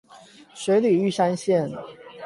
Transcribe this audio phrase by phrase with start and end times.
[0.55, 1.71] 水里玉山線